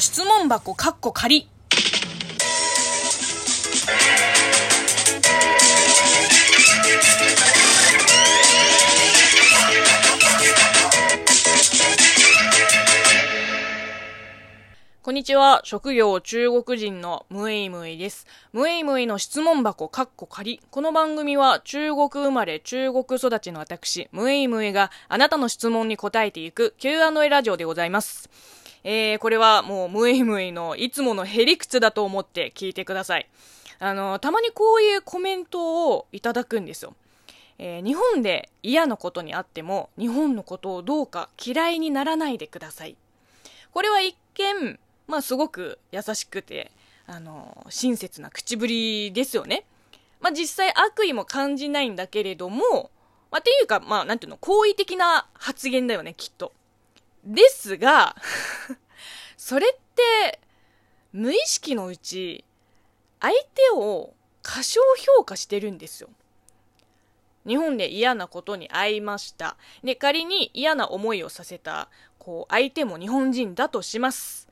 [0.00, 1.46] の質問箱かっこ仮。
[15.02, 15.60] こんにちは。
[15.64, 18.26] 職業中国人のムエイムエイです。
[18.54, 20.62] ムエイムエイの質問箱かっこ仮。
[20.70, 28.30] この番組は中国生まれ中国育ちの私、ムエイムエイがあなたの質問に答えていく Q&A ラジオでございます。
[28.82, 33.28] えー、これはもうムエイムイのいつものヘリクツだと思って聞いてください。
[33.78, 36.94] あの、たまにこういうコメントをいただくんですよ。
[37.58, 42.96] えー、日本で嫌なことにあっても、日本のことをどうか嫌いにならないでください。
[43.72, 46.70] これは一見、まあすごく優しくて、
[47.06, 49.64] あの、親切な口ぶりですよね。
[50.20, 52.90] まあ実際悪意も感じないんだけれども、
[53.30, 56.52] まあっていうか、まあなんていうの、好意的な発言だよね、きっと。
[57.24, 58.16] ですが
[59.36, 60.40] それって、
[61.12, 62.44] 無意識のうち、
[63.20, 64.80] 相手を過小
[65.16, 66.10] 評価してるんですよ。
[67.46, 69.56] 日本で嫌なことに遭いました。
[69.82, 74.48] で、仮に嫌な思いをさせた、こう、相手も日本人だとします。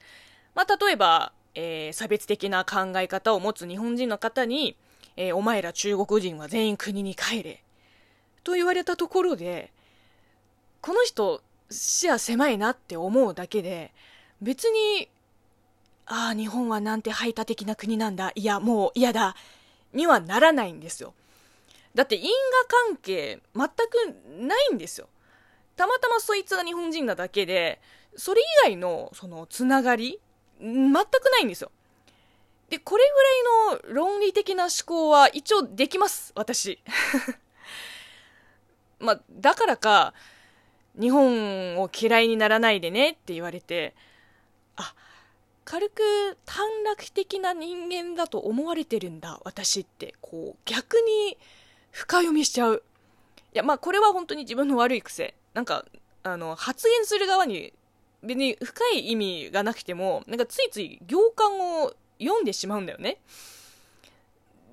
[0.55, 4.77] まあ、例えば、えー、差別的な考え方を持つ日本人の方に、
[5.17, 7.63] えー、お前ら中国人は全員国に帰れ。
[8.43, 9.73] と言われたところで、
[10.81, 13.93] この人、視野狭いなって思うだけで、
[14.41, 15.09] 別に、
[16.07, 18.33] ああ、日本はなんて排他的な国なんだ。
[18.35, 19.37] いや、もう嫌だ。
[19.93, 21.15] にはならないんですよ。
[21.95, 22.31] だって因果
[22.87, 25.09] 関係全くないんですよ。
[25.77, 27.81] たまたまそいつが日本人なだけで、
[28.17, 30.21] それ以外のそのつながり
[30.61, 30.95] 全く
[31.33, 31.71] ないんですよ。
[32.71, 33.05] で、これ
[33.67, 36.79] ぐらいの論理的な思考は一応できます、私。
[39.01, 40.13] まあ、だからか、
[41.01, 43.95] 日本を嫌いにならないでねって言われて、
[44.77, 44.95] あ、
[45.65, 46.03] 軽く
[46.45, 46.67] 短
[46.97, 50.15] 絡的な人間だと思われてるんだ、私って。
[50.21, 51.37] こう、逆に
[51.91, 52.83] 深読みしちゃう。
[53.55, 55.35] いや、まあ、これは本当に自分の悪い癖。
[55.55, 55.85] なんか、
[56.23, 57.73] あの、発言する側に
[58.23, 63.19] 別に深い意味がなくても、なんかついつい行間を読んでしまうんだよね。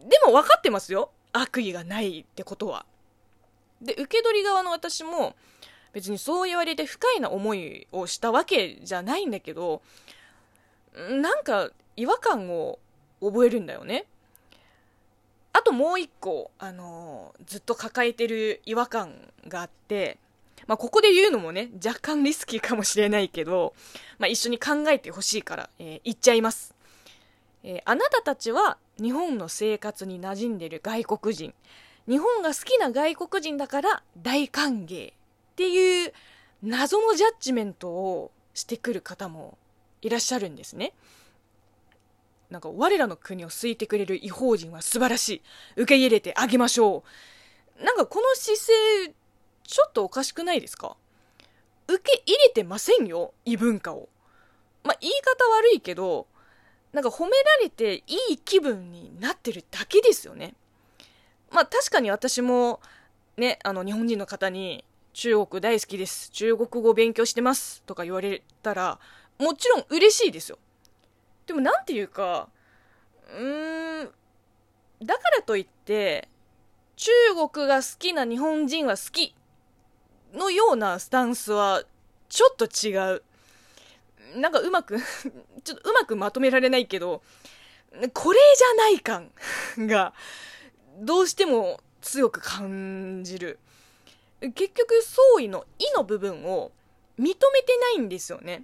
[0.08, 1.12] でも分かってますよ。
[1.34, 2.86] 悪意がないってことは。
[3.82, 5.36] で、受け取り側の私も、
[5.96, 9.82] 別にそう言われて不快な思いをしたわけじゃないんだけど、
[10.94, 12.80] なんか違和感を
[13.22, 14.04] 覚えるんだよね。
[15.54, 20.18] あともう一個、あの、ずっと抱えてる違和感があって、
[20.68, 23.74] まあ、ここで言うのもね、若干リスキーかもしれないけど、
[24.20, 26.76] まあ、一緒に考えてほしいから、えー、言っちゃいます。
[27.64, 31.54] えー、あなたたちは日本の生活に馴染んでる外国人。
[32.06, 35.14] 日本が好きな外国人だから大歓迎
[35.56, 36.14] っていう
[36.64, 39.58] 謎のジャッジメントをしてくる方も
[40.02, 40.92] いらっしゃるんですね。
[42.50, 45.42] なんか我らの国を好いてくれる違法人は素晴らしい。
[45.78, 47.06] 受け入れてあげましょ
[47.80, 47.84] う。
[47.86, 48.62] なんかこの姿
[49.08, 49.14] 勢
[49.64, 50.98] ちょっとおかしくないですか？
[51.88, 54.10] 受け入れてませんよ、異文化を。
[54.84, 56.28] まあ、言い方悪いけど、
[56.94, 60.54] なんか褒められていい気分になってるだけですよね。
[61.52, 62.82] まあ、確かに私も、
[63.38, 64.84] ね、あの、日本人の方に、
[65.16, 66.30] 中国大好きです。
[66.32, 67.82] 中国語勉強してます。
[67.84, 69.00] とか言われたら、
[69.40, 70.60] もちろん嬉しいですよ。
[71.48, 72.50] でもなんていうか、
[73.34, 74.12] うーん、
[75.02, 76.28] だからといって、
[76.98, 77.12] 中
[77.50, 79.34] 国が好きな日本人は好き
[80.34, 81.84] のようなスタンスは
[82.28, 83.24] ちょっと違う。
[84.36, 87.24] なんかうまくちょっとうまくまとめられないけど、
[88.14, 89.32] これじゃない感
[89.78, 90.14] が
[91.00, 93.60] どうしても強く感じる。
[94.42, 96.72] 結局相違の「意の部分を
[97.18, 98.64] 認めてないんですよね。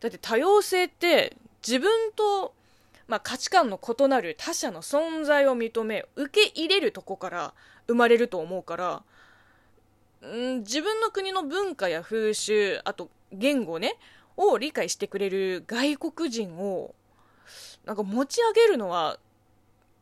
[0.00, 2.54] だって多様性って自分と、
[3.08, 7.54] まあ、価値観の異なる他者の存在を認め受け入れるとこから
[7.88, 9.02] 生まれると思うから
[10.26, 13.96] ん自分の国の文化や風習あと言語ね
[14.36, 16.94] を理解してくれる外国人を
[17.84, 19.18] なんか持ち上げるのは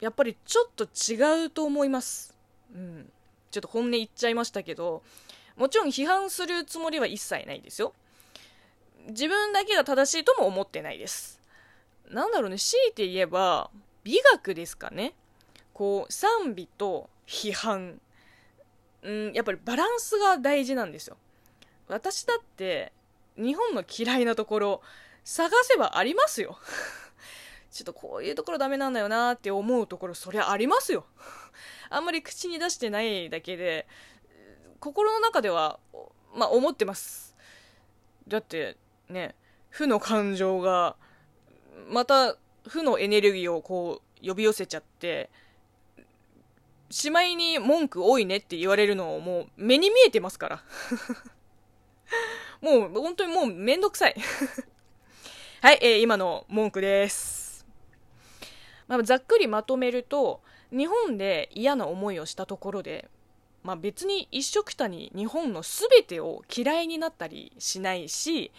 [0.00, 2.36] やっぱりちょっと違うと思います。
[2.74, 3.10] うん。
[3.56, 5.02] ちょっと本音言っちゃいましたけど、
[5.56, 7.94] もちろん批判するつもりは一切ないですよ。
[9.08, 11.40] 自分だけが正しいとも思ってないです。
[12.10, 13.70] なんだろうね、強いて言えば、
[14.04, 15.14] 美学ですかね。
[15.72, 17.98] こう、賛美と批判
[19.06, 21.16] うん、やっぱりバランスが大事なんですよ。
[21.88, 22.92] 私だって、
[23.36, 24.82] 日本の嫌いなところ、
[25.24, 26.58] 探せばありますよ。
[27.70, 31.06] ちょっとこういうところダメなんだよなって思うところ、そりゃありますよ。
[31.90, 33.86] あんまり口に出してないだけで、
[34.80, 35.78] 心の中では、
[36.34, 37.36] まあ思ってます。
[38.28, 38.76] だって、
[39.08, 39.34] ね、
[39.70, 40.96] 負の感情が
[41.88, 42.36] また
[42.66, 45.30] 負のエネルギーをこう呼び寄せちゃって
[46.90, 50.62] しまいに文句多いねって言われるのをもう目に見えてますから
[52.60, 54.16] もう本当にもうめんどくさい
[55.62, 57.35] はい、えー、今の文句です、
[58.88, 60.40] まあ、ざっくりまとめると
[60.70, 63.08] 日本で嫌な思いをしたところで
[63.66, 68.52] まあ、別に一緒くたに日本の全てを嫌いになったりしないし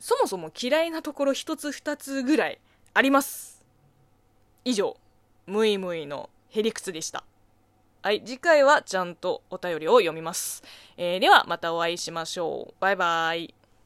[0.00, 2.58] そもそも嫌いなところ一つ二つぐらい
[2.94, 3.62] あります。
[4.64, 4.96] 以上
[5.46, 7.24] ムイムイのへりくつでした。
[8.00, 10.62] はい次回はちゃんとお便りを読みます、
[10.96, 12.74] えー、ではまたお会いしましょう。
[12.80, 13.63] バイバイ。